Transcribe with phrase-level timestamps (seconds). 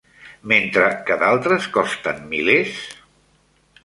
[0.51, 2.81] mentre que d'altres costen milers?